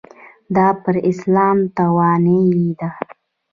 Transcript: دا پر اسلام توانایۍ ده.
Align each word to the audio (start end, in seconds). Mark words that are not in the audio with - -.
دا 0.55 0.67
پر 0.83 0.95
اسلام 1.09 1.57
توانایۍ 1.77 2.65
ده. 2.79 2.89